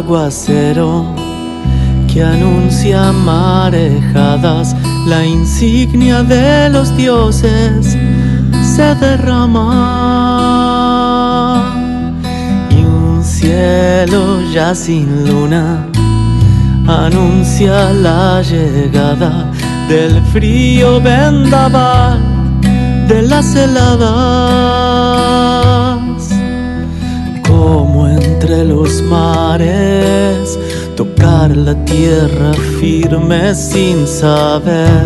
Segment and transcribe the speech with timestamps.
[0.00, 1.04] Aguacero
[2.12, 4.74] que anuncia marejadas,
[5.06, 7.96] la insignia de los dioses
[8.74, 9.66] se derrama.
[12.70, 15.86] Y un cielo ya sin luna
[16.88, 19.52] anuncia la llegada
[19.88, 22.18] del frío vendaval
[23.06, 25.49] de las heladas
[28.50, 30.58] los mares,
[30.96, 35.04] tocar la tierra firme sin saber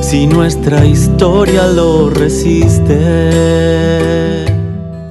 [0.00, 2.98] si nuestra historia lo resiste.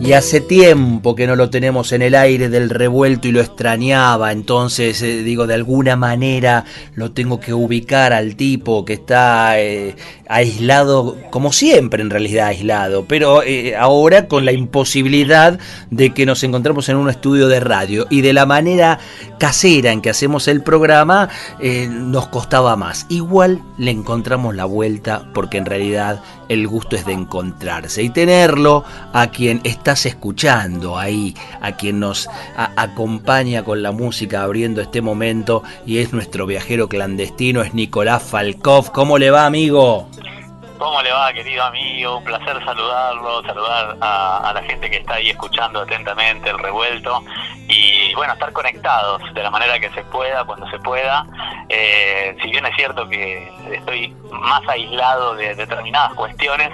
[0.07, 4.31] Y hace tiempo que no lo tenemos en el aire del revuelto y lo extrañaba,
[4.31, 6.63] entonces eh, digo, de alguna manera
[6.95, 9.97] lo tengo que ubicar al tipo que está eh,
[10.29, 15.59] aislado, como siempre en realidad aislado, pero eh, ahora con la imposibilidad
[15.91, 18.99] de que nos encontremos en un estudio de radio y de la manera
[19.39, 21.27] casera en que hacemos el programa
[21.89, 23.05] nos costaba más.
[23.09, 28.83] Igual le encontramos la vuelta porque en realidad el gusto es de encontrarse y tenerlo
[29.13, 35.63] a quien estás escuchando ahí, a quien nos acompaña con la música abriendo este momento
[35.85, 38.91] y es nuestro viajero clandestino, es Nicolás Falkov.
[38.91, 40.07] ¿Cómo le va amigo?
[40.77, 42.17] ¿Cómo le va, querido amigo?
[42.17, 47.23] Un placer saludarlo, saludar a, la gente que está ahí escuchando atentamente el revuelto
[47.67, 51.25] y, bueno, estar conectados de la manera que se pueda, cuando se pueda.
[51.69, 56.69] Eh, si bien es cierto que estoy más aislado de determinadas cuestiones,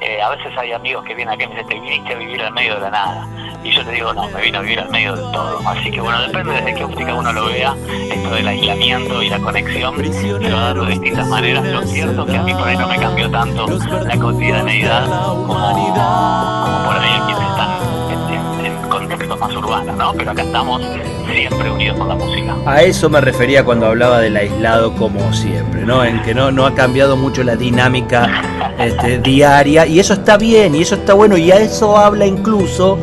[0.00, 2.42] eh, a veces hay amigos que vienen aquí y me dicen, te viniste a vivir
[2.42, 3.28] al medio de la nada.
[3.62, 5.60] Y yo te digo, no, me vino a vivir al medio de todo.
[5.66, 7.74] Así que bueno, depende desde qué óptica uno lo vea,
[8.10, 11.64] esto del aislamiento y la conexión, lo va a dar de distintas maneras.
[11.64, 15.46] Lo cierto es que a mí por ahí no me cambió tanto la cotidianeidad como,
[15.46, 20.12] como por ahí quienes están en, contextos más urbanos, ¿no?
[20.14, 20.82] Pero acá estamos
[21.30, 22.56] siempre unidos por la música.
[22.66, 26.04] A eso me refería cuando hablaba del aislado como siempre, ¿no?
[26.04, 30.74] En que no, no ha cambiado mucho la dinámica este, diaria y eso está bien
[30.74, 32.98] y eso está bueno y a eso habla incluso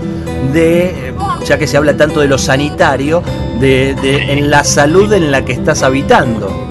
[0.53, 1.13] de,
[1.45, 3.21] ya que se habla tanto de lo sanitario,
[3.59, 3.91] de,
[4.29, 6.67] en la salud en la que estás habitando.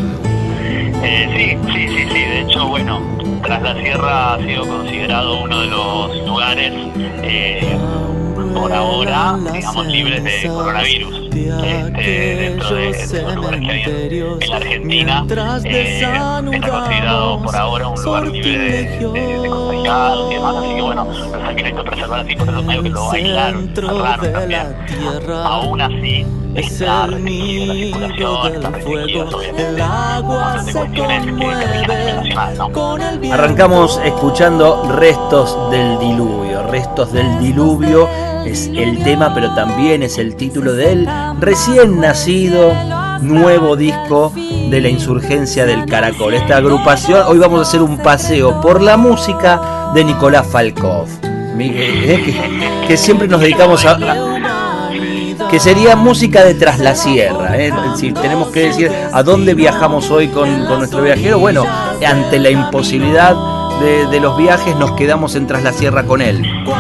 [1.03, 1.70] Eh, sí.
[3.51, 7.77] De Tras la Sierra ha sido considerado uno de los lugares eh,
[8.55, 11.21] por ahora, digamos, libres de coronavirus.
[11.35, 15.27] Este, dentro de, los lugares que hay en, la Argentina,
[15.65, 20.83] eh, está considerado por ahora un lugar libre de, de, contagiados y demás, así que
[20.83, 24.67] bueno, los han querido preservar así, por eso medio que lo aislaron, cerraron también.
[25.29, 26.25] Aún así,
[26.55, 29.75] está restringida la circulación, está restringida obviamente
[30.23, 30.75] un
[32.75, 38.09] montón de Arrancamos escuchando Restos del Diluvio, Restos del Diluvio
[38.45, 42.73] es el tema, pero también es el título del recién nacido
[43.21, 46.35] nuevo disco de la insurgencia del Caracol.
[46.35, 51.07] Esta agrupación, hoy vamos a hacer un paseo por la música de Nicolás Falkov,
[51.59, 54.30] eh, que, siempre nos dedicamos a,
[55.51, 57.59] que sería música de tras la sierra.
[57.59, 57.73] ¿eh?
[57.97, 61.65] Si tenemos que decir a dónde viajamos hoy con, con nuestro viajero, bueno,
[62.07, 63.35] ante la imposibilidad
[63.81, 66.45] de, los viajes nos quedamos en Tras la Sierra con él.
[66.65, 66.75] Por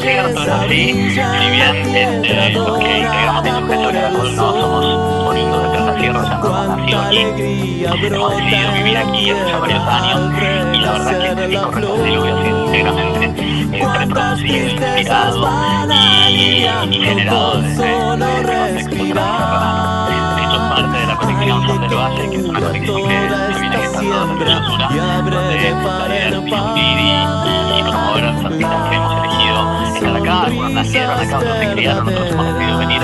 [0.00, 4.84] cierto, es si bien este, los que integramos su de no somos
[5.28, 9.58] oriundos de Tras la Sierra, ya no nació aquí, hemos decidido vivir aquí hace ya
[9.58, 10.32] varios años
[10.72, 13.42] y la verdad que este disco Restos de Diluvio ha sido íntegramente
[13.72, 15.48] eh, reproducido, inspirado
[15.90, 16.07] y,
[16.38, 20.08] y generado desde, contexto transserrano.
[20.36, 23.60] De hecho, parte de la conexión Son del Valle, que es una conexión que se
[23.60, 24.88] viene gestando desde Yosura,
[25.30, 30.42] donde difundir y, promover a los artistas que hemos elegido estar acá.
[30.42, 33.02] Algunos nacieron acá, otros se criaron, otros hemos decidido venir.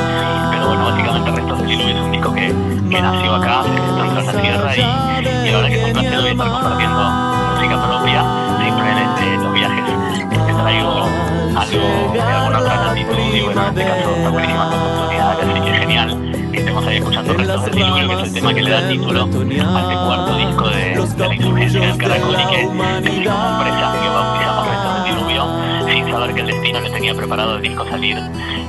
[0.50, 2.54] Pero bueno, básicamente Restos de Diluvio es un disco que,
[2.90, 5.92] que nació acá, se gestó en la Tierra y, y la verdad que es un
[5.92, 7.33] placer hoy estar compartiendo
[7.64, 8.22] música propia.
[8.60, 9.84] Siempre en los viajes
[10.28, 11.08] te traigo
[11.56, 15.60] algo de alguna otra latitud y bueno, en este caso está buenísima esta oportunidad, así
[15.60, 18.70] que genial que estemos ahí escuchando Restos del Diluvio, que es el tema que le
[18.70, 22.82] da título a este cuarto disco de, la insurgencia del Caracol y que es como
[22.82, 25.46] un presagio, bautizamos Restos del Diluvio,
[25.88, 28.18] sin saber que el destino le tenía preparado el disco salir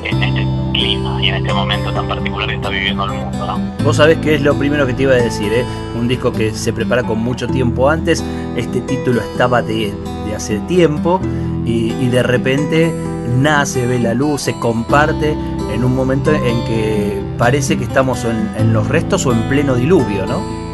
[0.04, 0.45] en este
[0.80, 3.46] y en este momento tan particular que está viviendo el mundo.
[3.46, 3.84] ¿no?
[3.84, 5.66] Vos sabés que es lo primero que te iba a decir, ¿eh?
[5.98, 8.24] un disco que se prepara con mucho tiempo antes,
[8.56, 9.94] este título estaba de,
[10.26, 11.20] de hace tiempo
[11.66, 12.94] y, y de repente
[13.40, 15.36] nace, ve la luz, se comparte
[15.74, 19.76] en un momento en que parece que estamos en, en los restos o en pleno
[19.76, 20.65] diluvio, ¿no?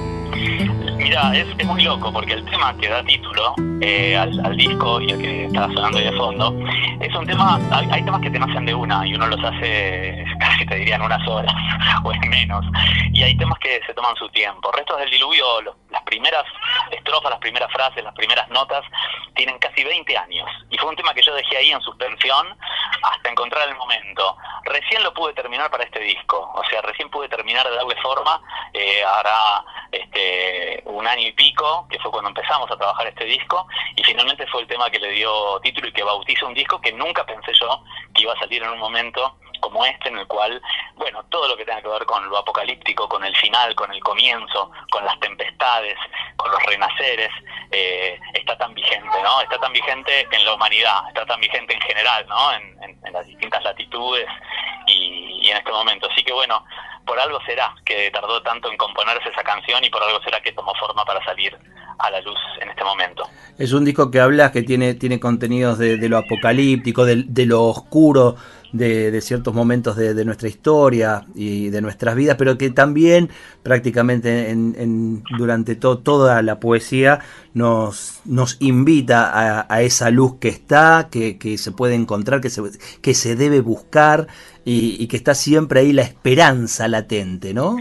[1.12, 5.12] Mira, es, muy loco porque el tema que da título eh, al, al disco y
[5.12, 6.56] el que está sonando ahí de fondo
[7.02, 10.66] es un tema, hay, temas que te nacen de una y uno los hace casi
[10.66, 11.54] te diría en unas horas
[12.06, 12.66] o en menos
[13.12, 14.72] y hay temas que se toman su tiempo.
[14.72, 16.46] Restos del diluvio, los- las primeras
[16.92, 18.86] estrofas, las primeras frases, las primeras notas
[19.36, 22.48] tienen casi 20 años y fue un tema que yo dejé ahí en suspensión
[23.04, 24.38] hasta encontrar el momento.
[24.64, 28.40] Recién lo pude terminar para este disco, o sea, recién pude terminar de darle forma,
[28.74, 34.04] eh, hará este, año y pico, que fue cuando empezamos a trabajar este disco, y
[34.04, 37.26] finalmente fue el tema que le dio título y que bautiza un disco que nunca
[37.26, 37.84] pensé yo
[38.14, 40.62] que iba a salir en un momento como este, en el cual,
[40.96, 44.02] bueno, todo lo que tenga que ver con lo apocalíptico, con el final, con el
[44.02, 45.98] comienzo, con las tempestades,
[46.36, 47.30] con los renaceres,
[47.72, 49.40] eh, está tan vigente, ¿no?
[49.42, 52.52] Está tan vigente en la humanidad, está tan vigente en general, ¿no?
[52.54, 54.28] En, en- en las distintas latitudes
[54.88, 56.08] y, en este momento.
[56.12, 56.64] Así que bueno,
[57.06, 60.52] por algo será que tardó tanto en componerse esa canción y por algo será que
[60.52, 61.58] tomó forma para salir
[62.00, 63.28] a la luz en este momento.
[63.58, 67.64] Es un disco que hablas que tiene, tiene contenidos de, de lo apocalíptico, de lo
[67.64, 68.36] oscuro,
[68.72, 73.30] de, ciertos momentos de, nuestra historia y de nuestras vidas, pero que también
[73.64, 77.20] prácticamente en, en- durante to- toda la poesía
[77.54, 82.50] nos, nos invita a, a esa luz que está, que, que se puede encontrar, que
[82.50, 82.62] se,
[83.02, 84.28] que se debe buscar
[84.66, 87.78] y, y que está siempre ahí la esperanza latente, ¿no?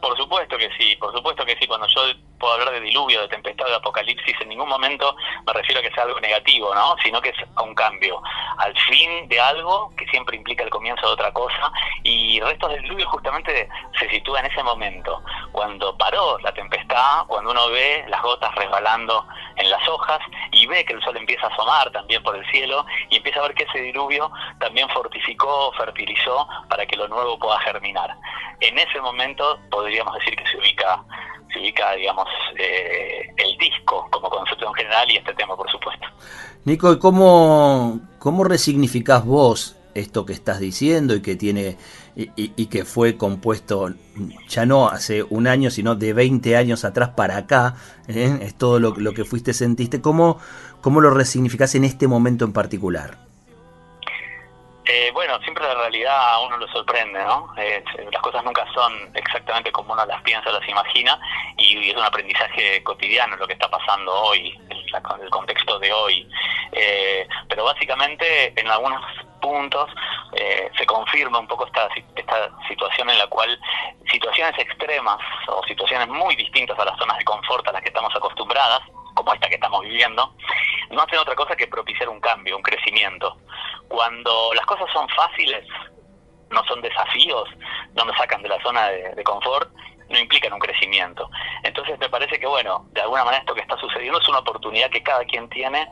[0.00, 1.66] Por supuesto que sí, por supuesto que sí.
[1.66, 2.00] Cuando yo
[2.38, 5.16] puedo hablar de diluvio, de tempestad, de apocalipsis, en ningún momento
[5.46, 6.96] me refiero a que sea algo negativo, ¿no?
[7.02, 8.22] Sino que es a un cambio,
[8.58, 11.72] al fin de algo que siempre implica el comienzo de otra cosa.
[12.02, 13.68] Y Restos del Diluvio justamente
[13.98, 15.22] se sitúa en ese momento,
[15.52, 20.18] cuando paró la tempestad, cuando uno ve las gotas resbalando en las hojas
[20.52, 23.42] y ve que el sol empieza a asomar también por el cielo y empieza a
[23.44, 28.14] ver que ese diluvio también fortificó, fertilizó para que lo nuevo pueda germinar.
[28.60, 31.02] En ese momento podríamos decir que se ubica,
[31.58, 32.26] ubica digamos,
[32.58, 36.06] eh, el disco como concepto en general y este tema, por supuesto.
[36.64, 41.78] Nico, ¿y cómo, cómo resignificás vos esto que estás diciendo y que tiene
[42.14, 43.90] y que fue compuesto
[44.48, 47.76] ya no hace un año, sino de 20 años atrás para acá?
[48.08, 48.38] ¿eh?
[48.42, 50.00] Es todo lo, lo que fuiste, sentiste.
[50.00, 50.38] ¿Cómo,
[50.80, 53.25] ¿Cómo lo resignificás en este momento en particular?
[54.88, 57.52] Eh, bueno, siempre la realidad a uno lo sorprende, ¿no?
[57.56, 61.18] Eh, las cosas nunca son exactamente como uno las piensa o las imagina
[61.56, 66.28] y es un aprendizaje cotidiano lo que está pasando hoy, el, el contexto de hoy.
[66.70, 69.02] Eh, pero básicamente en algunos
[69.40, 69.90] puntos
[70.32, 73.58] eh, se confirma un poco esta, esta situación en la cual
[74.10, 75.18] situaciones extremas
[75.48, 78.82] o situaciones muy distintas a las zonas de confort a las que estamos acostumbradas,
[79.14, 80.32] como esta que estamos viviendo,
[80.90, 83.36] no hacen otra cosa que propiciar un cambio, un crecimiento.
[83.88, 85.66] Cuando las cosas son fáciles,
[86.50, 87.48] no son desafíos,
[87.94, 89.70] no nos sacan de la zona de, confort,
[90.08, 91.28] no implican un crecimiento.
[91.62, 94.90] Entonces me parece que, bueno, de alguna manera esto que está sucediendo es una oportunidad
[94.90, 95.88] que cada quien tiene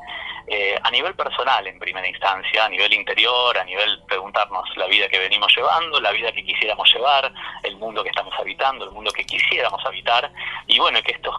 [0.46, 5.08] eh, a nivel personal en primera instancia, a nivel interior, a nivel preguntarnos la vida
[5.08, 9.10] que venimos llevando, la vida que quisiéramos llevar, el mundo que estamos habitando, el mundo
[9.10, 10.30] que quisiéramos habitar,
[10.66, 11.34] y bueno, que estos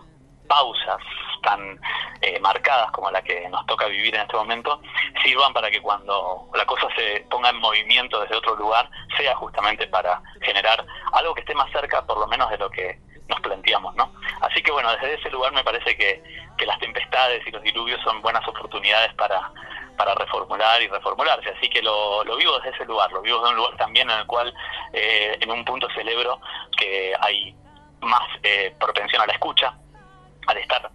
[0.47, 0.97] pausas
[1.41, 1.79] tan
[2.21, 4.81] eh, marcadas como la que nos toca vivir en este momento
[5.23, 9.87] sirvan para que cuando la cosa se ponga en movimiento desde otro lugar sea justamente
[9.87, 13.95] para generar algo que esté más cerca por lo menos de lo que nos planteamos,
[13.95, 14.11] ¿no?
[14.41, 16.23] Así que bueno, desde ese lugar me parece que,
[16.57, 19.51] que las tempestades y los diluvios son buenas oportunidades para,
[19.97, 21.49] para reformular y reformularse.
[21.49, 24.19] Así que lo, lo vivo desde ese lugar, lo vivo desde un lugar también en
[24.19, 24.53] el cual
[24.93, 26.39] eh, en un punto celebro
[26.77, 27.55] que hay
[28.01, 29.73] más eh, propensión a la escucha,
[30.47, 30.91] al estar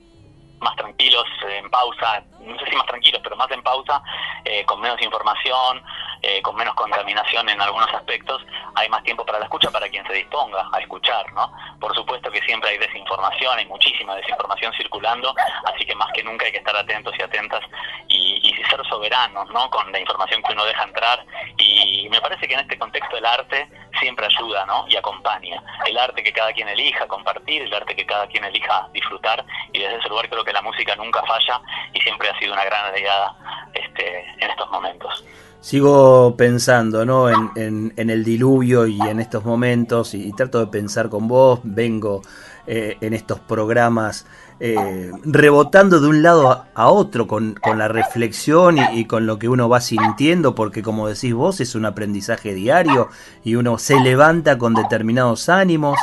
[0.61, 4.03] más tranquilos, en pausa, no sé si más tranquilos, pero más en pausa,
[4.45, 5.83] eh, con menos información,
[6.23, 10.07] eh, con menos contaminación en algunos aspectos, hay más tiempo para la escucha para quien
[10.07, 11.53] se disponga a escuchar, ¿no?
[11.79, 15.35] Por supuesto que siempre hay desinformación, hay muchísima desinformación circulando,
[15.67, 17.61] así que más que nunca hay que estar atentos y atentas
[18.09, 19.71] y, y ser soberanos, ¿no?
[19.71, 21.25] Con la información que uno deja entrar
[21.57, 24.87] y me parece que en este contexto el arte siempre ayuda, ¿no?
[24.89, 25.63] Y acompaña.
[25.87, 29.79] El arte que cada quien elija compartir, el arte que cada quien elija disfrutar y
[29.79, 31.61] desde ese lugar creo que la música nunca falla
[31.93, 33.35] y siempre ha sido una gran aliada
[33.75, 35.25] este, en estos momentos.
[35.61, 37.29] Sigo pensando ¿no?
[37.29, 42.23] en, el diluvio y en estos momentos y, trato de pensar con vos, vengo
[42.67, 44.27] eh, en estos programas
[44.63, 49.71] eh, rebotando de un lado a, otro con, la reflexión y, con lo que uno
[49.71, 53.09] va sintiendo, porque como decís vos es un aprendizaje diario
[53.43, 55.99] y uno se levanta con determinados ánimos.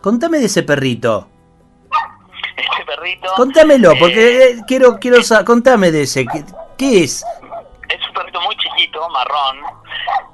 [0.00, 1.28] Contame de ese perrito.
[2.56, 3.28] Ese perrito.
[3.36, 6.24] Contámelo, porque quiero, quiero contame de ese.
[6.78, 7.24] ¿Qué, es?
[7.24, 7.24] Es
[9.16, 9.62] marrón,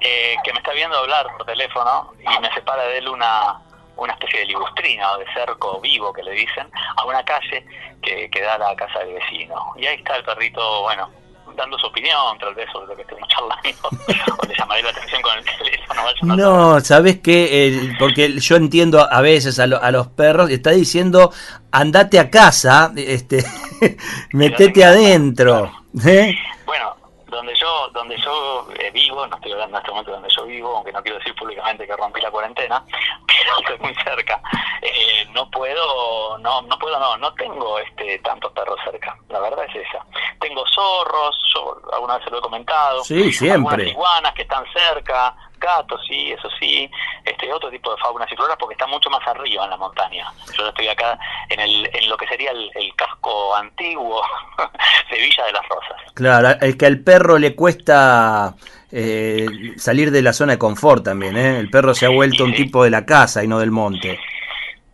[0.00, 3.60] eh, que me está viendo hablar por teléfono y me separa de él una,
[3.96, 7.64] una especie de ligustrina o de cerco vivo que le dicen, a una calle
[8.02, 9.72] que, que da a la casa del vecino.
[9.76, 11.08] Y ahí está el perrito, bueno,
[11.56, 13.88] dando su opinión, tal vez sobre lo que estemos charlando,
[14.38, 16.02] o le llamaré la atención con el teléfono.
[16.36, 17.94] No, ¿sabes qué?
[17.98, 21.32] porque yo entiendo a veces a, a los perros, está diciendo,
[21.70, 23.44] andate a casa, este
[24.32, 25.70] metete adentro.
[26.04, 26.34] ¿eh?
[26.64, 26.96] Bueno,
[27.42, 30.76] donde yo donde yo eh, vivo, no estoy hablando en este momento donde yo vivo,
[30.76, 32.84] aunque no quiero decir públicamente que rompí la cuarentena,
[33.26, 34.40] pero estoy muy cerca.
[34.80, 39.18] Eh, no puedo, no, no puedo, no, no tengo este tantos perros cerca.
[39.28, 40.06] La verdad es esa.
[40.40, 43.02] Tengo zorros, yo alguna vez se lo he comentado.
[43.02, 43.74] Sí, siempre.
[43.74, 46.90] Algunas iguanas que están cerca, gatos, sí, eso sí,
[47.24, 50.30] este otro tipo de faunas y floras porque está mucho más arriba en la montaña.
[50.58, 54.22] Yo estoy acá en, el, en lo que sería el, casco antiguo
[55.10, 56.12] de Villa de las Rosas.
[56.14, 58.54] Claro, es que al perro le cuesta
[58.90, 61.58] eh, salir de la zona de confort también, ¿eh?
[61.58, 64.20] El perro se ha vuelto un tipo de la casa y no del monte.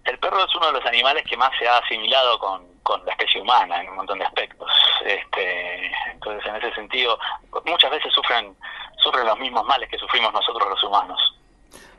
[0.05, 3.13] El perro es uno de los animales que más se ha asimilado con, con la
[3.13, 4.71] especie humana en un montón de aspectos.
[5.05, 7.19] Este, entonces, en ese sentido,
[7.67, 8.57] muchas veces sufren
[9.13, 11.19] los mismos males que sufrimos nosotros los humanos.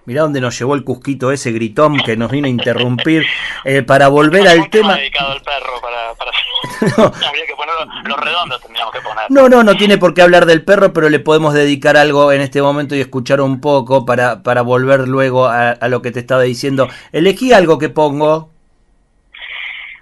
[0.06, 3.26] Mirá dónde nos llevó el cusquito ese gritón que nos vino a interrumpir
[3.64, 4.96] eh, para volver al tema.
[4.96, 6.32] dedicado el perro para, para...
[6.98, 7.04] no.
[7.28, 9.26] Habría que ponerlo, los redondos tendríamos que poner.
[9.30, 12.42] No, no, no tiene por qué hablar del perro, pero le podemos dedicar algo en
[12.42, 16.20] este momento y escuchar un poco para, para volver luego a, a lo que te
[16.20, 16.88] estaba diciendo.
[17.12, 18.50] Elegí algo que pongo.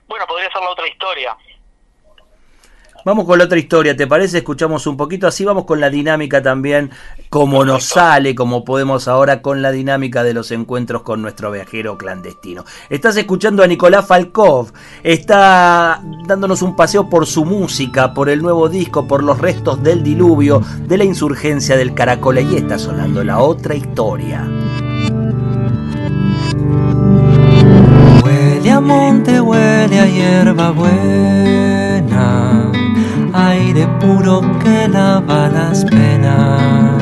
[0.07, 1.35] Bueno, podría ser la otra historia.
[3.07, 4.39] Vamos con la otra historia, ¿te parece?
[4.39, 6.91] Escuchamos un poquito, así vamos con la dinámica también,
[7.29, 11.97] como nos sale, como podemos ahora con la dinámica de los encuentros con nuestro viajero
[11.97, 12.65] clandestino.
[12.89, 14.73] Estás escuchando a Nicolás Falkov,
[15.03, 20.03] está dándonos un paseo por su música, por el nuevo disco, por los restos del
[20.03, 24.45] diluvio, de la insurgencia del Caracol, y está sonando la otra historia.
[28.21, 31.76] Huele a monte, huele a hierba buena
[33.57, 37.01] aire puro que lava las penas,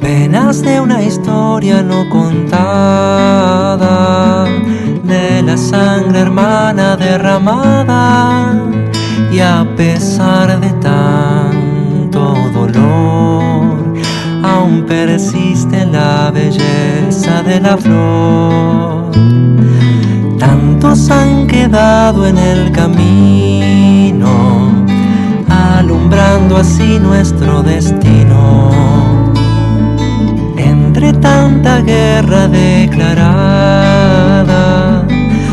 [0.00, 3.88] penas de una historia no contada,
[5.02, 8.54] de la sangre hermana derramada,
[9.32, 13.94] y a pesar de tanto dolor,
[14.42, 19.10] aún persiste la belleza de la flor.
[20.38, 23.89] Tantos han quedado en el camino
[26.60, 28.70] así nuestro destino.
[30.56, 33.86] Entre tanta guerra declarada,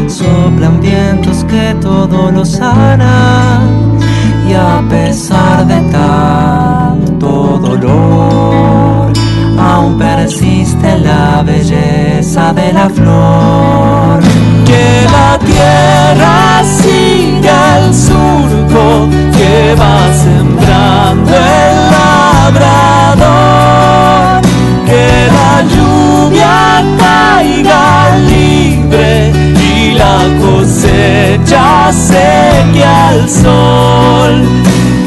[0.08, 3.98] soplan vientos que todo lo sanan
[4.48, 9.12] y a pesar de tanto dolor,
[9.58, 13.77] aún persiste la belleza de la flor.
[31.88, 34.46] Cosecha seque al sol.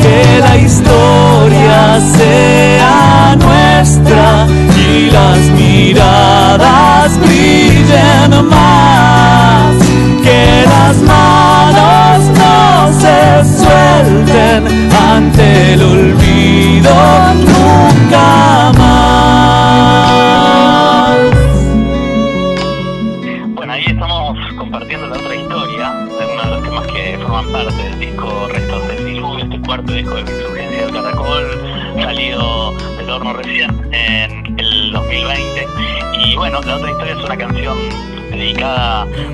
[0.02, 4.46] Que la historia sea nuestra
[4.88, 9.74] y las miradas brillen más.
[10.22, 17.29] Que las manos no se suelten ante el olvido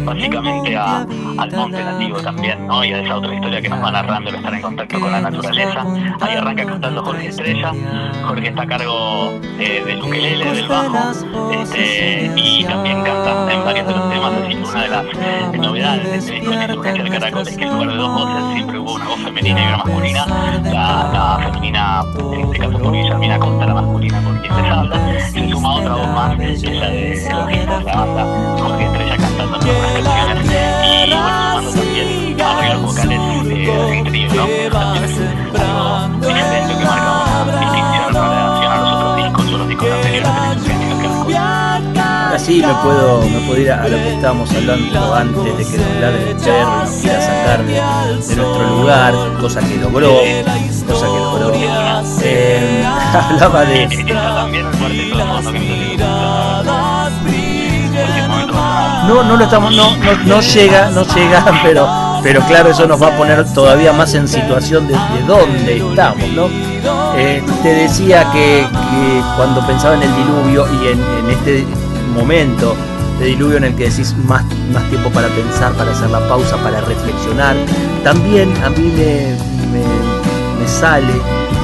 [0.06, 1.06] básicamente a,
[1.38, 2.84] al monte nativo también, ¿no?
[2.84, 5.20] Y a esa otra historia que nos va narrando el estar en contacto con la
[5.20, 5.84] naturaleza.
[6.20, 7.72] Ahí arranca cantando Jorge Estrella.
[8.26, 11.14] Jorge está a cargo eh, del ukelele, del bajo,
[11.52, 16.16] este, y también canta en varios de los temas, así una de las novedades de
[16.16, 19.08] este disco Insurgencia de Caracol es que en lugar de dos voces siempre hubo una
[19.08, 20.26] voz femenina y una masculina.
[20.64, 25.20] La, la femenina, en este caso por Guillermina Costa, la masculina por quien les habla.
[25.30, 28.84] Se suma otra voz más, que es la de los mismos de la banda Jorge
[28.84, 29.35] Estrella cantando
[36.78, 40.36] que marca una distinción en relación a los otros discos o los discos anteriores de
[40.54, 41.34] Insurgencia de Caracol.
[42.26, 45.64] Ahora sí me puedo, me puedo ir a, a lo que estábamos hablando antes de
[45.64, 49.76] que nos ladre el perro y nos quiera sacar de, de nuestro lugar, cosa que
[49.76, 50.20] logró,
[50.86, 51.52] cosa que logró.
[52.22, 53.86] Eh, hablaba de.
[59.06, 61.88] No, no lo estamos, no, no, no llega, no llega, pero,
[62.22, 66.28] pero claro, eso nos va a poner todavía más en situación de, de dónde estamos,
[66.30, 66.48] ¿no?
[67.16, 68.66] Eh, te decía que,
[69.36, 71.64] cuando pensaba en el diluvio y en, este
[72.14, 72.74] momento
[73.18, 76.56] de diluvio en el que decís más, más tiempo para pensar, para hacer la pausa,
[76.56, 77.54] para reflexionar,
[78.02, 79.36] también a mí me,
[79.70, 81.14] me, me sale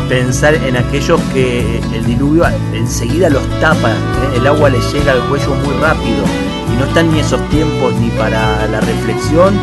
[0.08, 4.36] pensar en aquellos que el diluvio enseguida los tapa, ¿eh?
[4.36, 8.10] el agua les llega al cuello muy rápido y no están ni esos tiempos ni
[8.10, 9.54] para la reflexión,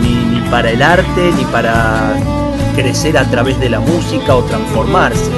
[0.00, 2.14] ni, ni para el arte, ni para
[2.76, 5.30] crecer a través de la música o transformarse.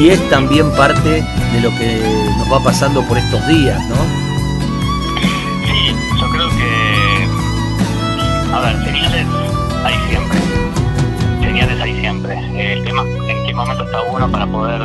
[0.00, 2.00] Y, es también parte de lo que
[2.38, 3.96] nos va pasando por estos días, ¿no?
[5.66, 7.26] Sí, yo creo que.
[8.54, 9.26] A ver, señales
[9.84, 10.38] hay siempre.
[11.40, 12.72] Señales hay siempre.
[12.72, 14.82] El tema en qué momento está uno para poder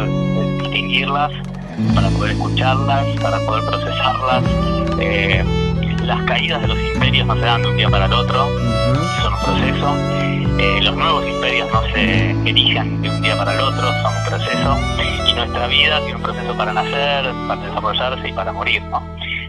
[0.64, 1.32] distinguirlas,
[1.96, 4.44] para poder escucharlas, para poder procesarlas.
[5.00, 5.44] Eh,
[6.04, 8.48] las caídas de los imperios no se dan de un día para el otro,
[9.22, 9.96] son un proceso.
[10.60, 14.26] Eh, los nuevos imperios no se erigen de un día para el otro, son un
[14.26, 14.78] proceso.
[15.28, 19.02] Y nuestra vida tiene un proceso para nacer, para desarrollarse y para morir, ¿no?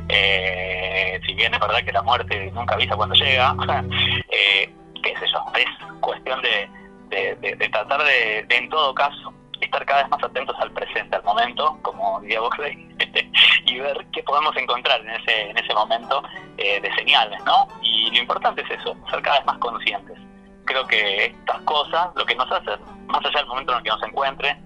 [0.08, 3.54] Eh, si bien es verdad que la muerte nunca avisa cuando llega,
[4.30, 4.72] eh,
[5.02, 6.68] qué sé yo, es cuestión de,
[7.08, 9.32] de- de- de tratar de, de, en todo caso,
[9.72, 12.88] estar cada vez más atentos al presente, al momento, como diría Boxley,
[13.64, 16.22] y ver qué podemos encontrar en ese, en ese momento
[16.58, 17.66] eh, de señales, ¿no?
[17.80, 20.18] Y lo importante es eso, ser cada vez más conscientes.
[20.66, 23.90] Creo que estas cosas, lo que nos hacen, más allá del momento en el que
[23.90, 24.56] nos encuentre,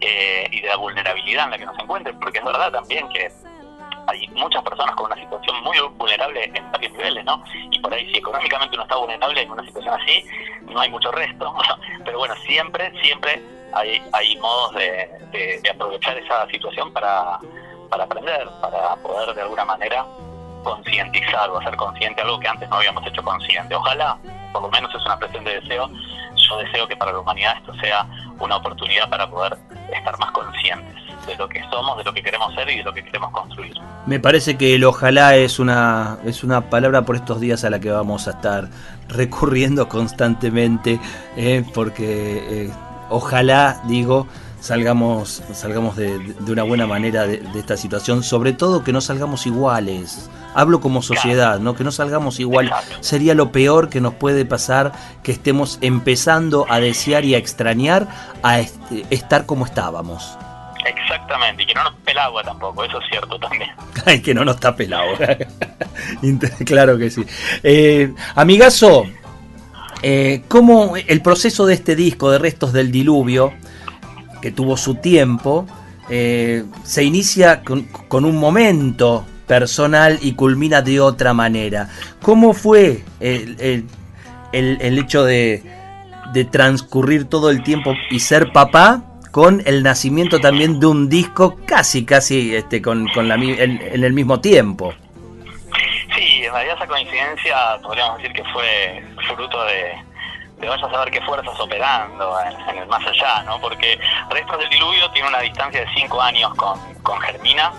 [0.00, 3.32] eh, y de la vulnerabilidad en la que nos encuentre, porque es verdad también que
[4.08, 7.42] hay muchas personas con una situación muy vulnerable en varios niveles, ¿no?
[7.70, 10.24] Y por ahí si económicamente uno está vulnerable en una situación así,
[10.62, 11.54] no hay mucho resto.
[12.04, 13.40] Pero bueno, siempre, siempre
[13.72, 17.38] hay, hay modos de, aprovechar esa situación para,
[17.88, 20.06] para aprender, para poder de alguna manera
[20.62, 23.74] concientizar o hacer consciente algo que antes no habíamos hecho consciente.
[23.74, 24.18] Ojalá,
[24.52, 25.90] por lo menos es una expresión de deseo,
[26.36, 28.06] yo deseo que para la humanidad esto sea
[28.38, 29.56] una oportunidad para poder
[29.92, 32.92] estar más conscientes de lo que somos, de lo que queremos ser y de lo
[32.92, 33.74] que queremos construir.
[34.06, 37.78] Me parece que el ojalá es una, es una palabra por estos días a la
[37.78, 38.68] que vamos a estar
[39.08, 40.98] recurriendo constantemente,
[41.36, 42.70] eh, porque eh,
[43.12, 44.26] ojalá, digo,
[44.60, 49.00] salgamos, salgamos de, de una buena manera de, de esta situación, sobre todo que no
[49.00, 50.28] salgamos iguales.
[50.54, 51.74] Hablo como sociedad, ¿no?
[51.74, 52.66] Que no salgamos igual.
[52.66, 52.96] Exacto.
[53.00, 58.06] Sería lo peor que nos puede pasar que estemos empezando a desear y a extrañar
[58.42, 58.60] a
[59.10, 60.36] estar como estábamos.
[60.84, 63.70] Exactamente, y que no nos pela agua tampoco, eso es cierto también.
[64.04, 65.16] Ay, que no nos tape el agua.
[66.22, 67.24] Inter- claro que sí.
[67.62, 69.04] Eh, amigazo,
[70.02, 73.52] eh, ¿cómo el proceso de este disco de Restos del Diluvio,
[74.40, 75.66] que tuvo su tiempo,
[76.10, 77.86] eh, se inicia con,
[78.24, 81.88] un momento personal y culmina de otra manera?
[82.20, 83.84] ¿Cómo fue el, el-
[84.80, 85.62] el- hecho de,
[86.32, 89.04] de transcurrir todo el tiempo y ser papá?
[89.32, 94.04] con el nacimiento también de un disco casi, casi este, con, con la, en, en
[94.04, 94.92] el mismo tiempo.
[96.22, 99.92] Sí, en realidad esa coincidencia podríamos decir que fue fruto de,
[100.58, 103.60] de vaya a saber qué fuerzas operando en, el más allá, ¿no?
[103.60, 103.98] Porque
[104.30, 107.72] Restos del Diluvio tiene una distancia de cinco años con, con Germina,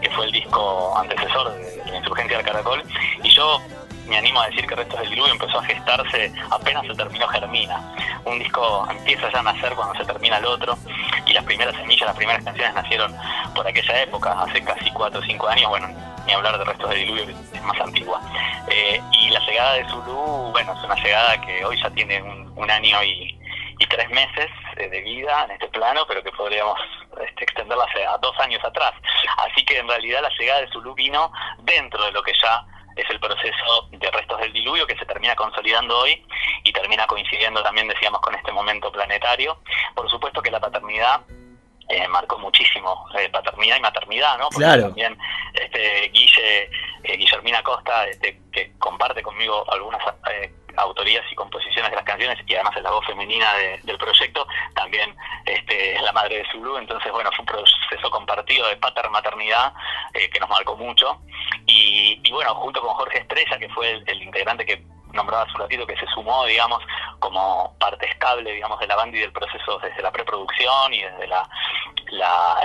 [0.00, 2.84] que fue el disco antecesor de la insurgencia del Caracol,
[3.24, 3.60] y yo
[4.06, 7.92] me animo a decir que Restos del Diluvio empezó a gestarse apenas se terminó Germina.
[8.24, 10.78] Un disco empieza ya a nacer cuando se termina el otro,
[11.26, 13.12] y las primeras semillas, las primeras canciones nacieron
[13.52, 15.88] por aquella época, hace casi cuatro o cinco años, bueno,
[16.30, 18.20] ni hablar de Restos del Diluvio, que es más antigua.
[18.68, 22.52] Eh, y la llegada de Zulu, bueno, es una llegada que hoy ya tiene un,
[22.56, 23.36] un año y,
[23.78, 26.78] y tres meses eh, de vida en este plano, pero que podríamos
[27.26, 28.92] este, extenderla a dos años atrás.
[29.38, 32.64] Así que en realidad la llegada de Zulu vino dentro de lo que ya
[32.94, 36.24] es el proceso de restos del diluvio que se termina consolidando hoy
[36.62, 39.58] y termina coincidiendo también, decíamos, con este momento planetario.
[39.96, 41.22] Por supuesto que la paternidad
[41.88, 44.44] eh, marcó muchísimo, eh, paternidad y maternidad, ¿no?
[44.50, 44.82] Porque Claro.
[44.82, 45.16] también
[45.54, 46.70] este, Guille,
[47.04, 52.38] eh, Guillermina Costa, este, que comparte conmigo algunas eh, autorías y composiciones de las canciones
[52.46, 53.46] y además es la voz femenina
[53.82, 58.68] del proyecto, también este, es la madre de Zulu, entonces bueno, fue un proceso compartido
[58.68, 59.72] de pater-maternidad
[60.14, 61.20] eh, que nos marcó mucho.
[61.66, 65.86] Y, bueno, junto con Jorge Estrella, que fue el, integrante que nombraba hace un ratito,
[65.86, 66.82] que se sumó, digamos,
[67.18, 71.26] como parte estable, digamos, de la banda y del proceso desde la preproducción y desde
[71.26, 71.48] la,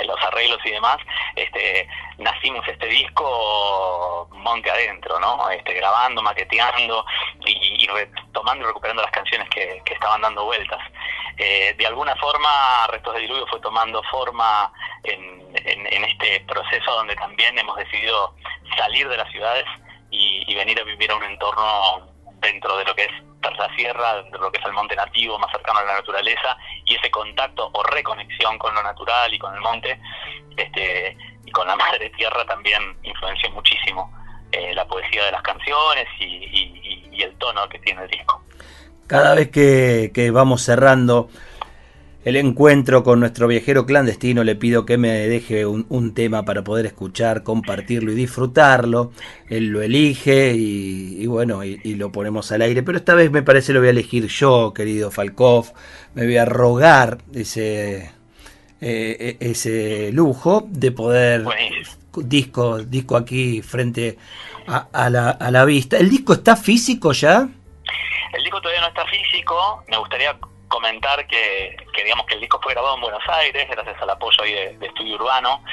[0.05, 0.97] los arreglos y demás,
[1.35, 5.49] este, nacimos este disco monte adentro, ¿no?
[5.49, 7.05] Este, grabando, maqueteando
[7.45, 10.79] y, retomando y recuperando las canciones que, estaban dando vueltas.
[11.37, 14.71] Eh, de alguna forma, Restos de Diluvio fue tomando forma
[15.03, 15.35] en,
[16.05, 18.35] este proceso donde también hemos decidido
[18.77, 19.65] salir de las ciudades
[20.11, 22.14] y, venir a vivir a un entorno
[22.45, 23.11] dentro de lo que es
[23.57, 26.95] la Sierra, de lo que es el monte nativo, más cercano a la naturaleza, y
[26.95, 29.99] ese contacto o reconexión con lo natural y con el monte,
[30.57, 34.11] este, y con la madre tierra también influenció muchísimo
[34.51, 36.81] eh, la poesía de las canciones y,
[37.21, 38.43] el tono que tiene el disco.
[39.07, 41.29] Cada vez que, vamos cerrando
[42.25, 46.87] el encuentro con nuestro viajero clandestino, le pido que me deje un, tema para poder
[46.87, 49.11] escuchar, compartirlo y disfrutarlo.
[49.47, 52.81] Él lo elige y, bueno, y, lo ponemos al aire.
[52.81, 55.71] Pero esta vez me parece lo voy a elegir yo, querido Falkov.
[56.15, 58.09] Me voy a rogar ese,
[58.81, 61.45] eh, ese lujo de poder
[62.23, 64.17] disco, disco aquí frente
[64.65, 65.97] a, la, a la vista.
[65.97, 67.47] ¿El disco está físico ya?
[68.33, 69.83] El disco todavía no está físico.
[69.87, 70.35] Me gustaría
[70.75, 74.51] comentar que, digamos que el disco fue grabado en Buenos Aires gracias al apoyo ahí
[74.75, 75.63] de, Estudio Urbano.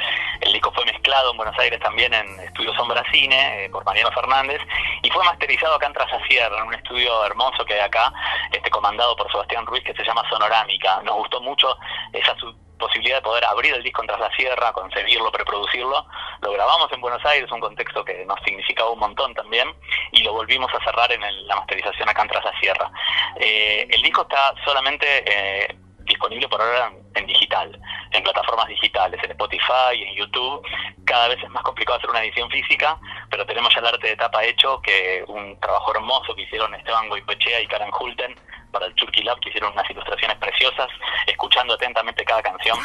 [0.40, 4.12] El disco fue mezclado en Buenos Aires también en Estudio Sombra Cine eh, por Mariano
[4.12, 4.60] Fernández
[5.02, 8.12] y fue masterizado acá en Trasasierra, en un estudio hermoso que hay acá,
[8.52, 11.02] este comandado por Sebastián Ruiz que se llama Sonorámica.
[11.02, 11.76] Nos gustó mucho
[12.12, 12.36] esa
[12.82, 16.04] posibilidad de poder abrir el disco en Tras la Sierra, concebirlo, preproducirlo.
[16.40, 19.68] Lo grabamos en Buenos Aires, un contexto que nos significaba un montón también,
[20.10, 22.90] y lo volvimos a cerrar en la masterización acá en Tras la Sierra.
[23.36, 27.78] Eh, el disco está solamente eh, disponible por ahora en, digital,
[28.10, 30.66] en plataformas digitales, en Spotify, en YouTube.
[31.04, 32.98] Cada vez es más complicado hacer una edición física,
[33.30, 37.08] pero tenemos ya el arte de tapa hecho, que un trabajo hermoso que hicieron Esteban
[37.08, 38.34] Goicoechea y Karen Hulten
[38.72, 40.88] para el Turkey Lab, que hicieron unas ilustraciones preciosas,
[41.26, 42.78] escuchando atentamente cada canción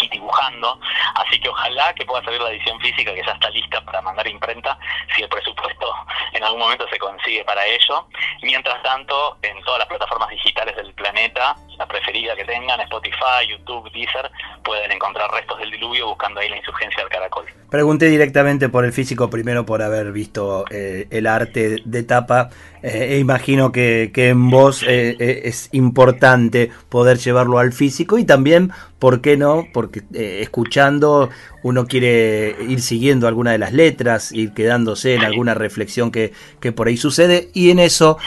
[0.00, 0.80] y dibujando,
[1.14, 4.26] así que ojalá que pueda salir la edición física que ya está lista para mandar
[4.26, 4.78] imprenta,
[5.14, 5.94] si el presupuesto
[6.32, 8.06] en algún momento se consigue para ello.
[8.42, 13.90] Mientras tanto, en todas las plataformas digitales del planeta, la preferida que tengan, Spotify, YouTube,
[13.92, 14.30] Deezer,
[14.62, 17.44] pueden encontrar restos del diluvio buscando ahí la insurgencia del caracol.
[17.74, 22.50] Pregunté directamente por el físico, primero por haber visto eh, el arte de tapa,
[22.84, 28.70] eh, e imagino que, en vos eh, es importante poder llevarlo al físico y también,
[29.00, 29.66] ¿por qué no?
[29.72, 31.30] Porque escuchando
[31.64, 36.70] uno quiere ir siguiendo alguna de las letras, ir quedándose en alguna reflexión que, que
[36.70, 38.18] por ahí sucede y en eso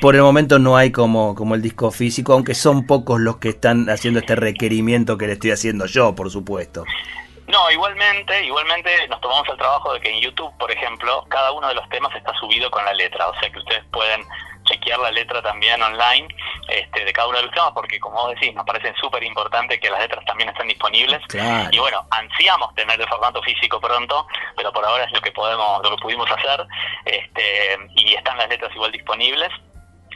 [0.00, 3.50] por el momento no hay como, como el disco físico, aunque son pocos los que
[3.50, 6.84] están haciendo este requerimiento que le estoy haciendo yo, por supuesto.
[7.48, 11.68] No, igualmente, igualmente nos tomamos el trabajo de que en YouTube, por ejemplo, cada uno
[11.68, 14.24] de los temas está subido con la letra, o sea que ustedes pueden
[14.64, 16.28] chequear la letra también online
[16.68, 19.78] este, de cada uno de los temas, porque como vos decís, nos parece súper importante
[19.78, 21.20] que las letras también estén disponibles.
[21.70, 25.82] Y bueno, ansiamos tener el formato físico pronto, pero por ahora es lo que podemos,
[25.82, 26.66] lo que pudimos hacer,
[27.04, 29.50] este, y están las letras igual disponibles.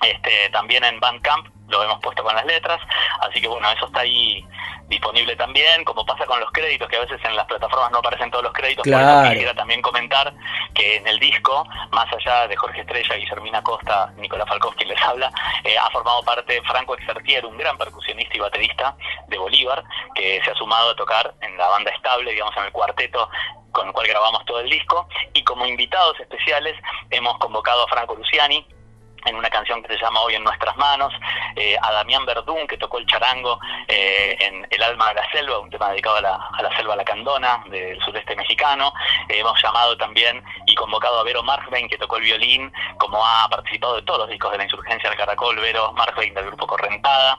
[0.02, 2.80] Este, también en Bandcamp lo hemos puesto con las letras,
[3.20, 4.44] así que bueno, eso está ahí
[4.88, 8.30] disponible también, como pasa con los créditos, que a veces en las plataformas no aparecen
[8.30, 9.30] todos los créditos, claro.
[9.30, 10.32] quisiera también comentar
[10.74, 15.02] que en el disco, más allá de Jorge Estrella, Guillermina Costa, Nicolás Falcón, quien les
[15.02, 15.30] habla,
[15.64, 19.82] eh, ha formado parte Franco Exertier, un gran percusionista y baterista de Bolívar,
[20.14, 23.28] que se ha sumado a tocar en la banda estable, digamos en el cuarteto
[23.72, 26.74] con el cual grabamos todo el disco, y como invitados especiales
[27.10, 28.66] hemos convocado a Franco Luciani,
[29.26, 31.12] en una canción que se llama Hoy en nuestras manos,
[31.56, 33.58] eh, a Damián Verdún, que tocó el charango
[33.88, 36.96] eh, en El alma de la selva, un tema dedicado a la, a la selva
[36.96, 38.92] lacandona del sureste mexicano.
[39.28, 43.48] Eh, hemos llamado también y convocado a Vero Markbein, que tocó el violín, como ha
[43.48, 47.38] participado de todos los discos de la insurgencia del Caracol, Vero Markbein del grupo Correntada.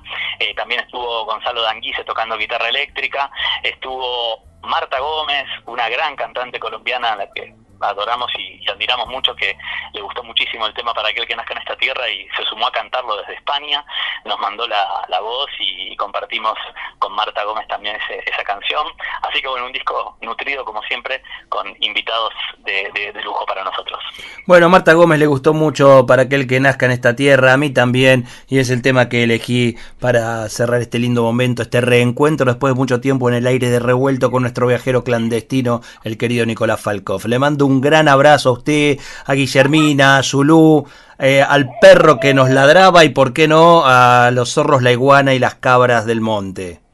[0.56, 3.32] también estuvo Gonzalo Danguise tocando guitarra eléctrica,
[3.64, 9.58] estuvo Marta Gómez, una gran cantante colombiana a la que adoramos y, admiramos mucho, que
[9.94, 12.68] le gustó muchísimo el tema para aquel que nazca en esta tierra y se sumó
[12.68, 13.84] a cantarlo desde España,
[14.26, 16.54] nos mandó la, la voz y, compartimos
[17.00, 18.86] con Marta Gómez también esa canción.
[19.24, 24.00] Así que bueno, un disco nutrido como siempre, con invitados de, de lujo para nosotros.
[24.46, 27.70] Bueno, Marta Gómez le gustó mucho para aquel que nazca en esta tierra, a mí
[27.72, 32.74] también, y es el tema que elegí para cerrar este lindo momento, este reencuentro después
[32.74, 36.82] de mucho tiempo en el aire de revuelto con nuestro viajero clandestino, el querido Nicolás
[36.82, 37.26] Falkov.
[37.28, 40.86] Le mando un gran abrazo a usted, a Guillermina, a Zulú,
[41.20, 45.34] eh, al perro que nos ladraba y, por qué no, a los zorros, la iguana
[45.34, 46.87] y las cabras del monte.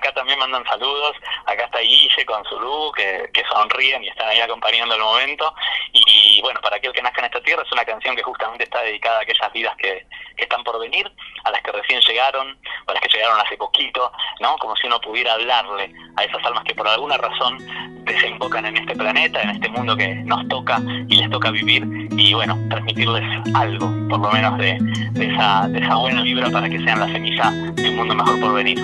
[0.00, 4.40] Acá también mandan saludos, acá está Guille con Zulu, que, que sonríen y están ahí
[4.40, 5.54] acompañando el momento,
[5.92, 8.80] y, bueno, para aquel que nazca en esta tierra es una canción que justamente está
[8.80, 10.06] dedicada a aquellas vidas que,
[10.38, 11.06] están por venir,
[11.44, 14.10] a las que recién llegaron, o a las que llegaron hace poquito,
[14.40, 14.56] ¿no?
[14.56, 17.58] Como si uno pudiera hablarle a esas almas que por alguna razón
[18.06, 22.32] desembocan en este planeta, en este mundo que nos toca y les toca vivir, y
[22.32, 23.22] bueno, transmitirles
[23.54, 24.78] algo, por lo menos de,
[25.10, 28.40] de esa, de esa buena vibra para que sean la semilla de un mundo mejor
[28.40, 28.78] por venir.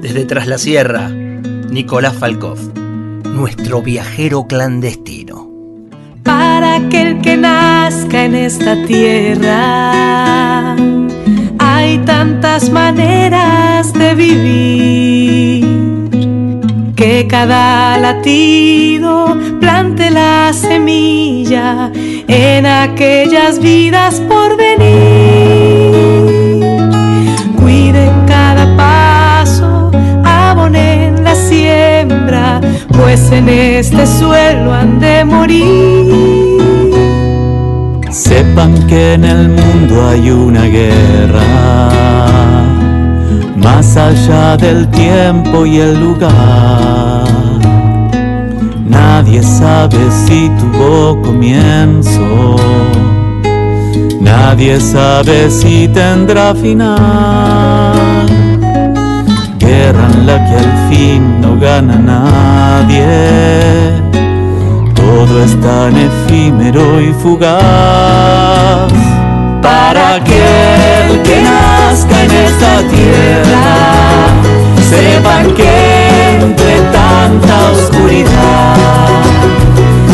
[0.00, 2.58] Desde Tras la Sierra, Nicolás Falkov,
[3.24, 5.48] nuestro viajero clandestino.
[6.22, 10.76] Para aquel que nazca en esta tierra,
[11.58, 15.66] hay tantas maneras de vivir
[16.94, 21.90] que cada latido plante la semilla
[22.28, 25.57] en aquellas vidas por venir.
[32.92, 36.58] Pues en este suelo han de morir.
[38.10, 41.90] Sepan que en el mundo hay una guerra,
[43.56, 47.24] más allá del tiempo y el lugar.
[48.86, 52.56] Nadie sabe si tuvo comienzo,
[54.20, 57.77] nadie sabe si tendrá final.
[59.68, 63.04] Guerra en la que al fin no gana nadie
[64.94, 67.60] todo es tan efímero y fugaz.
[69.60, 73.66] Para aquel que nazca en esta tierra,
[74.88, 79.22] sepan que entre tanta oscuridad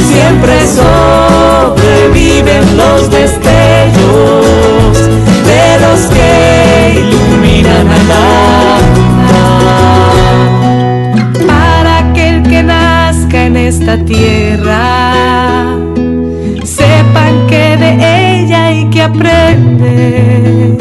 [0.08, 4.96] siempre sobreviven los destellos
[5.50, 6.30] de los que
[6.98, 8.33] iluminan al alma.
[19.04, 20.76] Aprender.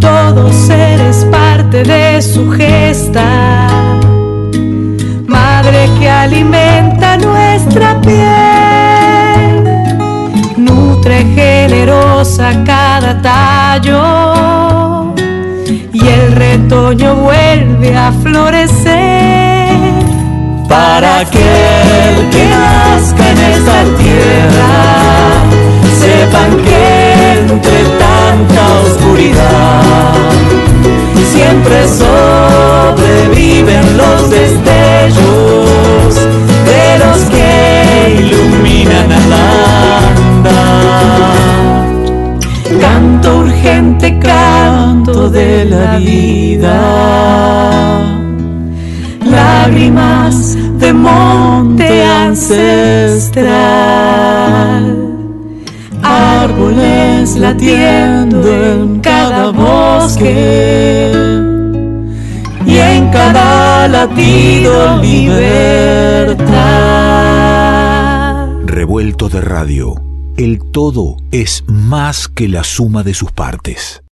[0.00, 3.68] Todo ser es parte de su gesta,
[5.26, 9.64] madre que alimenta nuestra piel,
[10.56, 15.14] nutre generosa cada tallo
[15.92, 19.12] y el retoño vuelve a florecer.
[20.68, 24.70] Para aquel que nazca en esta tierra,
[26.00, 26.71] sepan que
[31.52, 36.14] siempre sobreviven los destellos
[36.70, 39.32] de los que iluminan al
[40.32, 40.92] andar.
[42.80, 46.80] Canto urgente, canto de la vida
[49.26, 53.42] lágrimas de monte ancestral,
[56.62, 61.12] árboles latiendo en cada bosque
[62.66, 66.46] y en cada latido libertad.
[68.64, 69.94] Revuelto de radio.
[70.36, 74.02] El todo es más que la suma de sus partes.